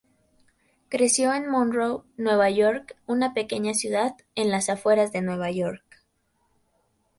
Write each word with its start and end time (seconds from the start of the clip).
Creció 0.89 1.31
en 1.31 1.47
Monroe, 1.47 2.01
Nueva 2.17 2.49
York, 2.49 2.95
una 3.05 3.35
pequeña 3.35 3.75
ciudad, 3.75 4.15
en 4.33 4.49
las 4.49 4.67
afueras 4.71 5.11
de 5.11 5.21
Nueva 5.21 5.51
York. 5.51 5.85